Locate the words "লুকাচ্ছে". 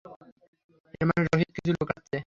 1.73-2.17